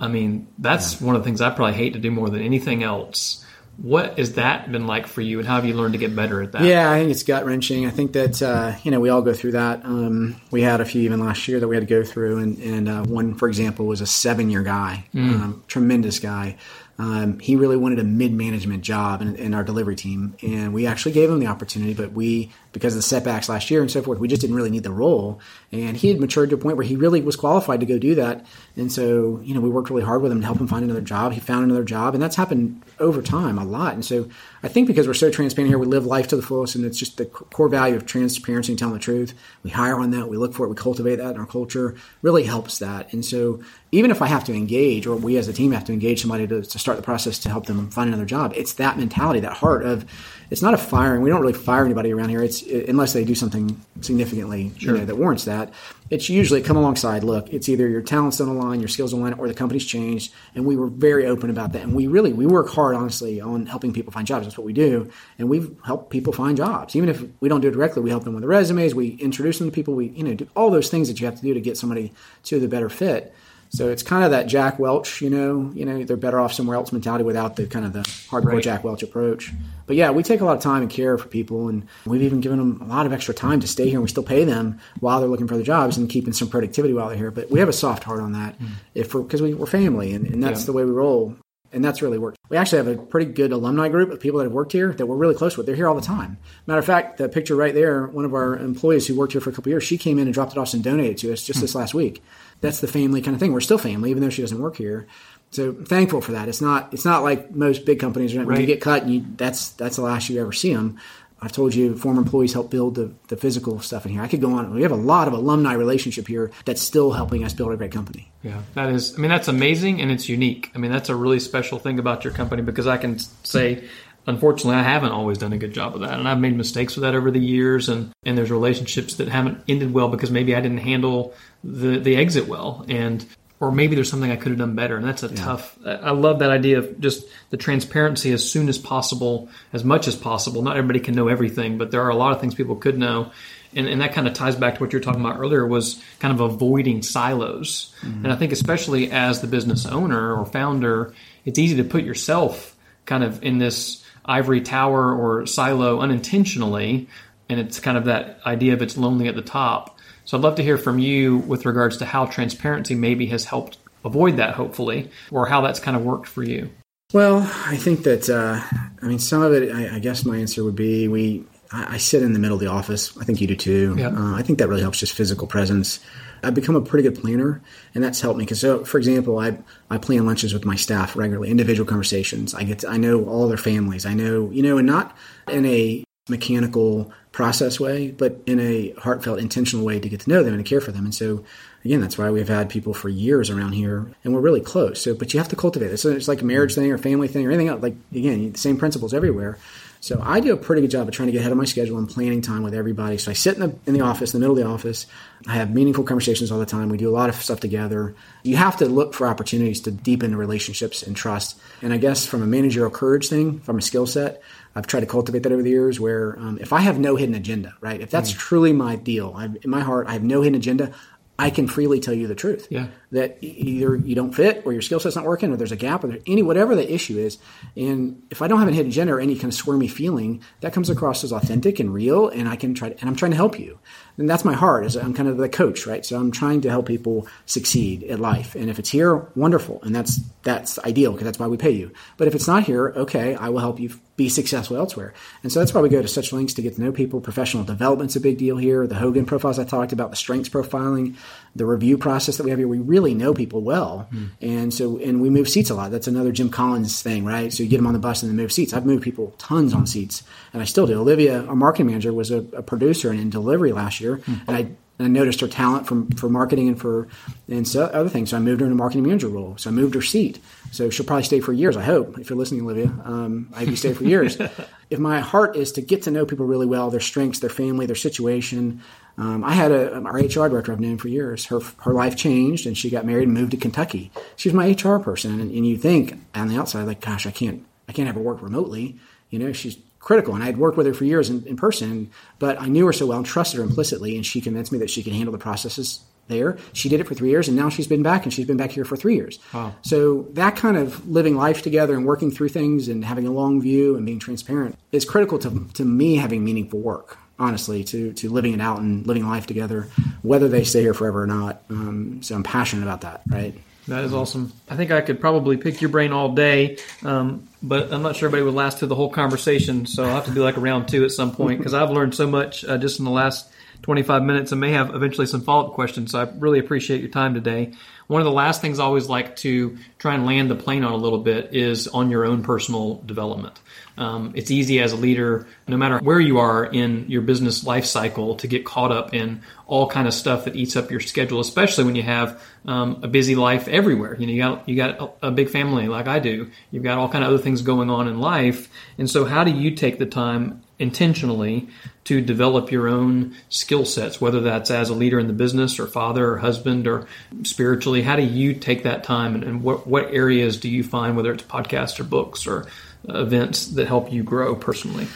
[0.00, 1.06] I mean, that's yeah.
[1.06, 3.44] one of the things I probably hate to do more than anything else.
[3.78, 6.42] What has that been like for you, and how have you learned to get better
[6.42, 6.62] at that?
[6.62, 7.86] Yeah, I think it's gut wrenching.
[7.86, 9.82] I think that uh, you know we all go through that.
[9.84, 12.58] Um, we had a few even last year that we had to go through, and,
[12.58, 15.40] and uh, one, for example, was a seven-year guy, mm.
[15.40, 16.58] um, tremendous guy
[17.02, 21.10] um, he really wanted a mid-management job in, in, our delivery team, and we actually
[21.10, 21.94] gave him the opportunity.
[21.94, 24.70] But we, because of the setbacks last year and so forth, we just didn't really
[24.70, 25.40] need the role.
[25.70, 28.14] And he had matured to a point where he really was qualified to go do
[28.16, 28.46] that.
[28.76, 31.02] And so, you know, we worked really hard with him to help him find another
[31.02, 31.32] job.
[31.32, 33.94] He found another job, and that's happened over time a lot.
[33.94, 34.28] And so,
[34.62, 36.98] I think because we're so transparent here, we live life to the fullest, and it's
[36.98, 39.34] just the core value of transparency and telling the truth.
[39.64, 41.96] We hire on that, we look for it, we cultivate that in our culture.
[42.22, 43.12] Really helps that.
[43.12, 45.92] And so, even if I have to engage, or we as a team have to
[45.92, 48.98] engage somebody to, to start the process to help them find another job, it's that
[48.98, 50.06] mentality, that heart of
[50.52, 51.22] it's not a firing.
[51.22, 52.42] We don't really fire anybody around here.
[52.42, 54.92] It's unless they do something significantly sure.
[54.92, 55.72] you know, that warrants that.
[56.10, 57.24] It's usually come alongside.
[57.24, 60.34] Look, it's either your talents don't align, your skills don't align, or the company's changed.
[60.54, 61.84] And we were very open about that.
[61.84, 64.44] And we really we work hard, honestly, on helping people find jobs.
[64.44, 65.10] That's what we do.
[65.38, 66.94] And we've helped people find jobs.
[66.94, 68.94] Even if we don't do it directly, we help them with the resumes.
[68.94, 69.94] We introduce them to people.
[69.94, 72.12] We you know do all those things that you have to do to get somebody
[72.44, 73.34] to the better fit.
[73.74, 76.76] So it's kind of that Jack Welch, you know, you know, they're better off somewhere
[76.76, 78.62] else mentality without the kind of the hardcore right.
[78.62, 79.50] Jack Welch approach.
[79.86, 82.42] But yeah, we take a lot of time and care for people, and we've even
[82.42, 83.94] given them a lot of extra time to stay here.
[83.94, 86.92] and We still pay them while they're looking for their jobs and keeping some productivity
[86.92, 87.30] while they're here.
[87.30, 88.68] But we have a soft heart on that, mm.
[88.94, 90.66] if because we, are family, and, and that's yeah.
[90.66, 91.34] the way we roll
[91.72, 92.38] and that's really worked.
[92.48, 95.06] We actually have a pretty good alumni group of people that have worked here that
[95.06, 95.66] we're really close with.
[95.66, 96.38] They're here all the time.
[96.66, 99.50] Matter of fact, the picture right there, one of our employees who worked here for
[99.50, 101.60] a couple years, she came in and dropped it off and donated to us just
[101.60, 102.22] this last week.
[102.60, 103.52] That's the family kind of thing.
[103.52, 105.06] We're still family, even though she doesn't work here.
[105.50, 106.48] So thankful for that.
[106.48, 108.60] It's not it's not like most big companies when right.
[108.60, 110.98] you get cut and you, that's that's the last you ever see them.
[111.42, 114.22] I've told you former employees help build the, the physical stuff in here.
[114.22, 114.72] I could go on.
[114.72, 117.90] We have a lot of alumni relationship here that's still helping us build a great
[117.90, 118.30] company.
[118.42, 119.16] Yeah, that is.
[119.16, 120.70] I mean, that's amazing and it's unique.
[120.74, 123.88] I mean, that's a really special thing about your company because I can say,
[124.24, 127.02] unfortunately, I haven't always done a good job of that, and I've made mistakes with
[127.02, 127.88] that over the years.
[127.88, 132.16] And and there's relationships that haven't ended well because maybe I didn't handle the the
[132.16, 132.84] exit well.
[132.88, 133.26] And
[133.62, 134.96] or maybe there's something I could have done better.
[134.96, 135.36] And that's a yeah.
[135.36, 140.08] tough, I love that idea of just the transparency as soon as possible, as much
[140.08, 140.62] as possible.
[140.62, 143.30] Not everybody can know everything, but there are a lot of things people could know.
[143.72, 146.02] And, and that kind of ties back to what you were talking about earlier was
[146.18, 147.94] kind of avoiding silos.
[148.00, 148.24] Mm-hmm.
[148.24, 152.76] And I think especially as the business owner or founder, it's easy to put yourself
[153.06, 157.06] kind of in this ivory tower or silo unintentionally.
[157.48, 160.56] And it's kind of that idea of it's lonely at the top so I'd love
[160.56, 165.10] to hear from you with regards to how transparency maybe has helped avoid that, hopefully,
[165.30, 166.70] or how that's kind of worked for you.
[167.12, 168.60] Well, I think that uh,
[169.02, 169.70] I mean some of it.
[169.70, 171.44] I, I, guess my answer would be we.
[171.70, 173.16] I, I, sit in the middle of the office.
[173.18, 173.96] I think you do too.
[173.98, 174.08] Yeah.
[174.08, 176.00] Uh, I think that really helps, just physical presence.
[176.42, 177.62] I've become a pretty good planner,
[177.94, 178.44] and that's helped me.
[178.44, 179.58] Because, so, for example, I
[179.90, 182.54] I plan lunches with my staff regularly, individual conversations.
[182.54, 184.06] I get to, I know all their families.
[184.06, 185.14] I know you know, and not
[185.48, 190.42] in a mechanical process way, but in a heartfelt, intentional way to get to know
[190.42, 191.04] them and to care for them.
[191.04, 191.44] And so,
[191.84, 195.00] again, that's why we've had people for years around here, and we're really close.
[195.00, 195.98] So, but you have to cultivate it.
[195.98, 196.82] So it's like a marriage mm-hmm.
[196.82, 197.82] thing or family thing or anything else.
[197.82, 199.58] Like again, the same principles everywhere.
[200.02, 201.96] So I do a pretty good job of trying to get ahead of my schedule
[201.96, 203.18] and planning time with everybody.
[203.18, 205.06] So I sit in the in the office, in the middle of the office.
[205.46, 206.88] I have meaningful conversations all the time.
[206.88, 208.16] We do a lot of stuff together.
[208.42, 211.56] You have to look for opportunities to deepen the relationships and trust.
[211.82, 214.42] And I guess from a managerial courage thing, from a skill set,
[214.74, 216.00] I've tried to cultivate that over the years.
[216.00, 218.00] Where um, if I have no hidden agenda, right?
[218.00, 218.38] If that's mm.
[218.38, 220.92] truly my deal, I, in my heart, I have no hidden agenda.
[221.38, 222.68] I can freely tell you the truth.
[222.70, 222.88] Yeah.
[223.10, 226.04] That either you don't fit or your skill set's not working or there's a gap
[226.04, 227.38] or there's any whatever the issue is.
[227.76, 230.72] And if I don't have a hidden agenda or any kind of squirmy feeling, that
[230.72, 233.36] comes across as authentic and real and I can try to, and I'm trying to
[233.36, 233.78] help you
[234.18, 236.04] and that's my heart is I'm kind of the coach, right?
[236.04, 238.54] So I'm trying to help people succeed at life.
[238.54, 239.80] And if it's here, wonderful.
[239.82, 241.92] And that's, that's ideal because that's why we pay you.
[242.16, 245.14] But if it's not here, okay, I will help you be successful elsewhere.
[245.42, 247.20] And so that's why we go to such lengths to get to know people.
[247.20, 248.86] Professional development's a big deal here.
[248.86, 251.16] The Hogan profiles I talked about, the strengths profiling,
[251.56, 252.68] the review process that we have here.
[252.68, 254.08] We really know people well.
[254.12, 254.30] Mm.
[254.42, 255.90] And so, and we move seats a lot.
[255.90, 257.50] That's another Jim Collins thing, right?
[257.50, 258.74] So you get them on the bus and then move seats.
[258.74, 260.22] I've moved people tons on seats
[260.52, 261.00] and I still do.
[261.00, 264.40] Olivia, our marketing manager was a, a producer and in delivery last year year, mm.
[264.46, 267.08] and I and I noticed her talent from for marketing and for
[267.48, 268.30] and so other things.
[268.30, 269.56] So I moved her into marketing manager role.
[269.56, 270.38] So I moved her seat.
[270.70, 271.76] So she'll probably stay for years.
[271.76, 272.18] I hope.
[272.18, 274.38] If you're listening, Olivia, um, I hope you stay for years.
[274.90, 277.86] if my heart is to get to know people really well, their strengths, their family,
[277.86, 278.82] their situation.
[279.18, 281.46] Um, I had a our HR director I've known for years.
[281.46, 284.10] Her her life changed, and she got married and moved to Kentucky.
[284.36, 287.64] She's my HR person, and, and you think on the outside, like, gosh, I can't
[287.88, 288.98] I can't have her work remotely.
[289.30, 290.34] You know, she's critical.
[290.34, 292.92] And I had worked with her for years in, in, person, but I knew her
[292.92, 294.16] so well and trusted her implicitly.
[294.16, 296.58] And she convinced me that she could handle the processes there.
[296.72, 298.70] She did it for three years, and now she's been back, and she's been back
[298.70, 299.38] here for three years.
[299.54, 299.74] Wow.
[299.82, 303.60] So that kind of living life together and working through things and having a long
[303.60, 307.18] view and being transparent is critical to, to me having meaningful work.
[307.38, 309.88] Honestly, to to living it out and living life together,
[310.20, 311.62] whether they stay here forever or not.
[311.70, 313.22] Um, so I'm passionate about that.
[313.26, 313.58] Right.
[313.88, 314.52] That is awesome.
[314.68, 318.28] I think I could probably pick your brain all day, um, but I'm not sure
[318.28, 319.86] everybody would last through the whole conversation.
[319.86, 322.14] So I'll have to do like a round two at some point because I've learned
[322.14, 323.50] so much uh, just in the last
[323.82, 326.12] 25 minutes and may have eventually some follow up questions.
[326.12, 327.72] So I really appreciate your time today.
[328.06, 330.92] One of the last things I always like to try and land the plane on
[330.92, 333.58] a little bit is on your own personal development.
[333.96, 337.84] Um, it's easy as a leader, no matter where you are in your business life
[337.84, 341.40] cycle, to get caught up in all kind of stuff that eats up your schedule,
[341.40, 344.16] especially when you have um, a busy life everywhere.
[344.18, 346.50] You know, you got you got a, a, big family like I do.
[346.70, 348.68] You've got all kind of other things going on in life,
[348.98, 351.68] and so how do you take the time intentionally
[352.04, 355.86] to develop your own skill sets, whether that's as a leader in the business or
[355.86, 357.06] father or husband or
[357.44, 358.02] spiritually?
[358.02, 361.32] How do you take that time, and, and what what areas do you find, whether
[361.32, 362.66] it's podcasts or books or
[363.08, 365.06] events that help you grow personally?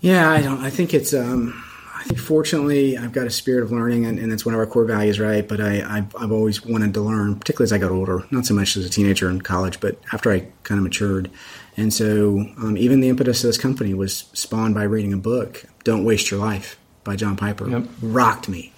[0.00, 0.60] Yeah, I don't.
[0.60, 1.12] I think it's.
[1.12, 1.62] Um,
[1.94, 4.84] I think fortunately, I've got a spirit of learning, and, and one of our core
[4.84, 5.46] values, right?
[5.46, 8.24] But I, I've, I've always wanted to learn, particularly as I got older.
[8.32, 11.30] Not so much as a teenager in college, but after I kind of matured.
[11.76, 15.64] And so, um, even the impetus of this company was spawned by reading a book,
[15.84, 17.68] "Don't Waste Your Life" by John Piper.
[17.68, 17.88] Yep.
[18.02, 18.72] Rocked me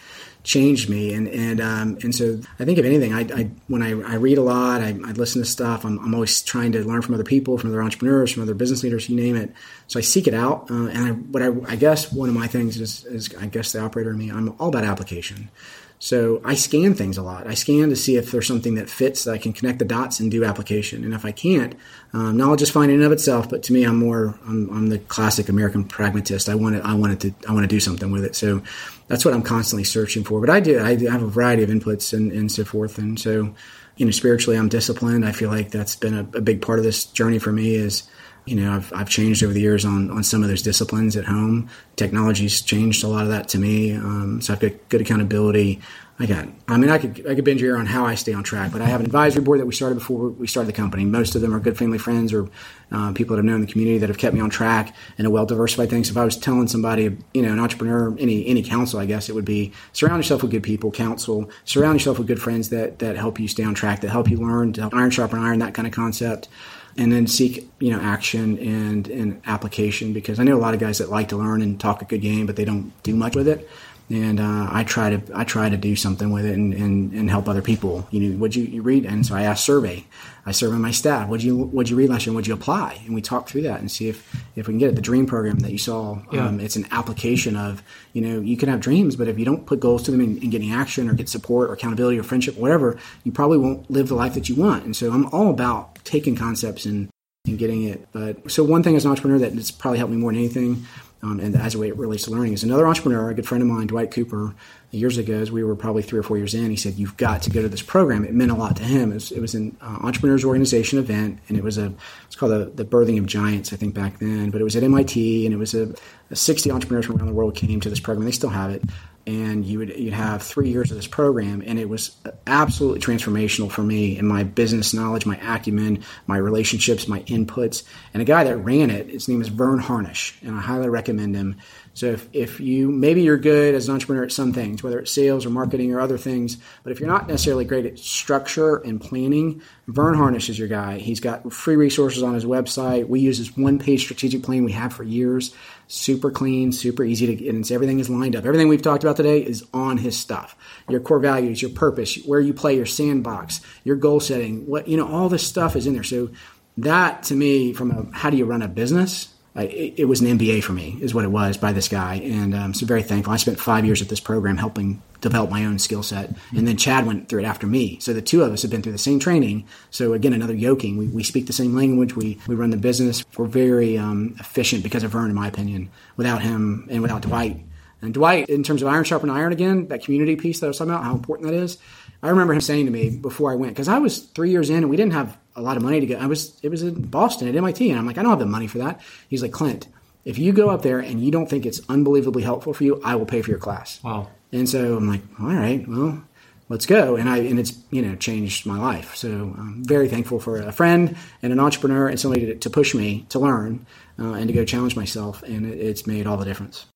[0.45, 1.13] changed me.
[1.13, 4.39] And and um, and so I think if anything, I, I when I, I read
[4.39, 5.85] a lot, I, I listen to stuff.
[5.85, 8.83] I'm, I'm always trying to learn from other people, from other entrepreneurs, from other business
[8.83, 9.53] leaders, you name it.
[9.89, 10.71] So I seek it out.
[10.71, 13.73] Uh, and I, what I, I guess one of my things is, is I guess
[13.73, 14.31] the operator in me.
[14.31, 15.51] I'm all about application.
[15.99, 17.47] So I scan things a lot.
[17.47, 20.21] I scan to see if there's something that fits that I can connect the dots
[20.21, 21.03] and do application.
[21.03, 21.75] And if I can't,
[22.13, 23.49] um, knowledge is fine in and of itself.
[23.49, 26.49] But to me, I'm more I'm, I'm the classic American pragmatist.
[26.49, 26.85] I want it.
[26.85, 27.49] I wanted to.
[27.49, 28.37] I want to do something with it.
[28.37, 28.63] So
[29.09, 30.41] that's what I'm constantly searching for.
[30.41, 30.79] But I do.
[30.81, 32.99] I have a variety of inputs and, and so forth.
[32.99, 33.55] And so,
[33.97, 35.25] you know, spiritually, I'm disciplined.
[35.25, 37.77] I feel like that's been a, a big part of this journey for me.
[37.77, 38.03] Is
[38.47, 41.25] You know, I've, I've changed over the years on, on some of those disciplines at
[41.25, 41.71] home.
[41.97, 43.93] Technology's changed a lot of that to me.
[43.93, 45.81] Um, so I've got good accountability.
[46.17, 48.45] I got, I mean, I could, I could binge here on how I stay on
[48.45, 51.05] track, but I have an advisory board that we started before we started the company.
[51.05, 52.49] Most of them are good family friends or
[52.93, 55.27] uh, people that I've known in the community that have kept me on track and
[55.27, 56.05] a well diversified thing.
[56.05, 59.29] So if I was telling somebody, you know, an entrepreneur, any, any counsel, I guess
[59.29, 63.01] it would be surround yourself with good people, counsel, surround yourself with good friends that,
[63.01, 65.59] that help you stay on track, that help you learn, to help iron sharpen iron,
[65.59, 66.49] that kind of concept
[66.97, 70.81] and then seek you know action and and application because I know a lot of
[70.81, 73.35] guys that like to learn and talk a good game, but they don't do much
[73.35, 73.69] with it
[74.11, 77.31] and uh, I try to I try to do something with it and, and, and
[77.31, 78.07] help other people.
[78.11, 79.07] You know, what you, you read?
[79.07, 80.05] And so I asked survey.
[80.45, 81.29] I survey my staff.
[81.29, 82.35] What you what you read last year?
[82.35, 83.01] What you apply?
[83.07, 84.97] And we talk through that and see if if we can get it.
[84.97, 86.47] The dream program that you saw, yeah.
[86.47, 89.65] um, it's an application of you know you can have dreams, but if you don't
[89.65, 92.59] put goals to them and, and getting action or get support or accountability or friendship,
[92.59, 94.85] or whatever, you probably won't live the life that you want.
[94.85, 97.09] And so I'm all about taking concepts and
[97.47, 98.09] and getting it.
[98.13, 100.87] But so one thing as an entrepreneur that has probably helped me more than anything
[101.25, 103.63] um, and as a way it relates to learning is another entrepreneur, a good friend
[103.63, 104.55] of mine, Dwight Cooper,
[104.91, 107.43] years ago, as we were probably three or four years in, he said, "You've got
[107.43, 109.11] to go to this program." It meant a lot to him.
[109.11, 111.95] It was, it was an uh, entrepreneurs organization event, and it was a
[112.27, 114.51] it's called the, the birthing of giants, I think back then.
[114.51, 115.95] But it was at MIT, and it was a,
[116.31, 118.27] a 60 entrepreneurs from around the world came to this program.
[118.27, 118.83] They still have it,
[119.27, 123.71] and you would you'd have three years of this program, and it was absolutely transformational
[123.71, 127.85] for me in my business knowledge, my acumen, my relationships, my inputs.
[128.13, 131.35] And a guy that ran it, his name is Verne Harnish, and I highly recommend
[131.35, 131.57] him.
[131.95, 135.13] So if, if you maybe you're good as an entrepreneur at some things, whether it's
[135.13, 139.01] sales or marketing or other things, but if you're not necessarily great at structure and
[139.01, 140.99] planning, Verne Harnish is your guy.
[140.99, 143.07] He's got free resources on his website.
[143.07, 145.55] We use this one page strategic plan we have for years.
[145.87, 148.45] Super clean, super easy to get, and everything is lined up.
[148.45, 150.57] Everything we've talked about today is on his stuff.
[150.89, 154.97] Your core values, your purpose, where you play your sandbox, your goal setting, what you
[154.97, 156.03] know, all this stuff is in there.
[156.03, 156.31] So
[156.79, 160.39] that to me, from a how do you run a business, it, it, was an
[160.39, 163.33] MBA for me, is what it was by this guy, and um, so very thankful.
[163.33, 166.77] I spent five years at this program helping develop my own skill set, and then
[166.77, 167.99] Chad went through it after me.
[168.01, 169.67] So the two of us have been through the same training.
[169.91, 170.97] So again, another yoking.
[170.97, 172.17] We, we speak the same language.
[172.17, 173.25] We we run the business.
[173.37, 175.89] We're very um, efficient because of Verne, in my opinion.
[176.17, 177.65] Without him and without Dwight,
[178.05, 180.79] and Dwight, in terms of iron sharpen iron again, that community piece that I was
[180.79, 181.79] talking about, how important that is.
[182.23, 184.79] I remember him saying to me before I went because I was three years in
[184.79, 186.17] and we didn't have a lot of money to go.
[186.17, 188.47] I was it was in Boston at MIT, and I'm like, I don't have the
[188.47, 189.01] money for that.
[189.29, 189.89] He's like, Clint,
[190.25, 193.15] if you go up there and you don't think it's unbelievably helpful for you, I
[193.17, 194.03] will pay for your class.
[194.03, 194.29] Wow.
[194.53, 196.23] And so I'm like, all right, well,
[196.69, 197.17] let's go.
[197.17, 199.15] And I and it's you know changed my life.
[199.17, 202.95] So I'm very thankful for a friend and an entrepreneur and somebody to, to push
[202.95, 203.87] me to learn
[204.19, 206.87] uh, and to go challenge myself, and it, it's made all the difference.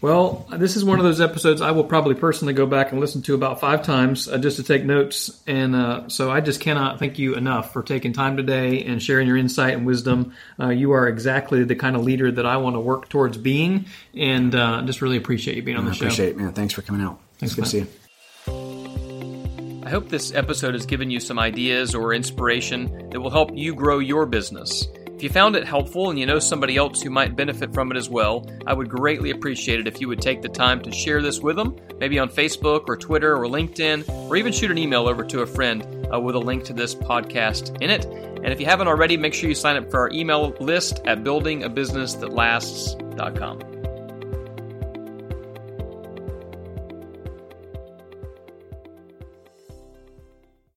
[0.00, 3.22] Well, this is one of those episodes I will probably personally go back and listen
[3.22, 5.42] to about five times uh, just to take notes.
[5.44, 9.26] And uh, so I just cannot thank you enough for taking time today and sharing
[9.26, 10.34] your insight and wisdom.
[10.58, 13.86] Uh, you are exactly the kind of leader that I want to work towards being.
[14.14, 16.04] And uh, just really appreciate you being on the I show.
[16.06, 16.52] Appreciate it, man.
[16.52, 17.18] Thanks for coming out.
[17.38, 17.88] Thanks, good to see you.
[19.84, 23.74] I hope this episode has given you some ideas or inspiration that will help you
[23.74, 24.86] grow your business.
[25.18, 27.96] If you found it helpful and you know somebody else who might benefit from it
[27.96, 31.20] as well, I would greatly appreciate it if you would take the time to share
[31.20, 35.08] this with them, maybe on Facebook or Twitter or LinkedIn, or even shoot an email
[35.08, 38.04] over to a friend uh, with a link to this podcast in it.
[38.04, 41.24] And if you haven't already, make sure you sign up for our email list at
[41.24, 43.67] buildingabusinessthatlasts.com.